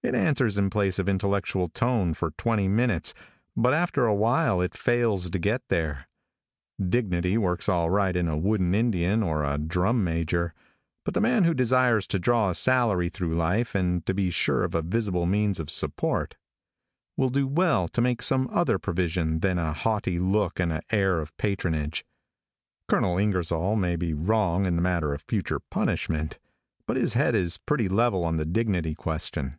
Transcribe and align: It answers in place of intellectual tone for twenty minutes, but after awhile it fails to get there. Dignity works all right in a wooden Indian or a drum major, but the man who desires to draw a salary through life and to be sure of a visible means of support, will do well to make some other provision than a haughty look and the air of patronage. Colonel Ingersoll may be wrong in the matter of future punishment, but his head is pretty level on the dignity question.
It 0.00 0.14
answers 0.14 0.56
in 0.56 0.70
place 0.70 0.98
of 0.98 1.08
intellectual 1.08 1.68
tone 1.68 2.14
for 2.14 2.30
twenty 2.38 2.66
minutes, 2.68 3.12
but 3.56 3.74
after 3.74 4.06
awhile 4.06 4.60
it 4.62 4.74
fails 4.76 5.28
to 5.28 5.38
get 5.40 5.60
there. 5.68 6.06
Dignity 6.80 7.36
works 7.36 7.68
all 7.68 7.90
right 7.90 8.14
in 8.14 8.26
a 8.28 8.38
wooden 8.38 8.74
Indian 8.76 9.22
or 9.24 9.44
a 9.44 9.58
drum 9.58 10.04
major, 10.04 10.54
but 11.04 11.12
the 11.14 11.20
man 11.20 11.42
who 11.44 11.52
desires 11.52 12.06
to 12.06 12.18
draw 12.18 12.48
a 12.48 12.54
salary 12.54 13.08
through 13.10 13.34
life 13.34 13.74
and 13.74 14.06
to 14.06 14.14
be 14.14 14.30
sure 14.30 14.62
of 14.62 14.74
a 14.74 14.80
visible 14.82 15.26
means 15.26 15.58
of 15.60 15.68
support, 15.68 16.36
will 17.16 17.28
do 17.28 17.46
well 17.48 17.86
to 17.88 18.00
make 18.00 18.22
some 18.22 18.48
other 18.52 18.78
provision 18.78 19.40
than 19.40 19.58
a 19.58 19.72
haughty 19.74 20.18
look 20.20 20.58
and 20.60 20.70
the 20.70 20.80
air 20.90 21.18
of 21.18 21.36
patronage. 21.38 22.06
Colonel 22.88 23.18
Ingersoll 23.18 23.74
may 23.76 23.96
be 23.96 24.14
wrong 24.14 24.64
in 24.64 24.76
the 24.76 24.80
matter 24.80 25.12
of 25.12 25.22
future 25.22 25.58
punishment, 25.58 26.38
but 26.86 26.96
his 26.96 27.12
head 27.14 27.34
is 27.34 27.58
pretty 27.58 27.88
level 27.88 28.24
on 28.24 28.36
the 28.36 28.46
dignity 28.46 28.94
question. 28.94 29.58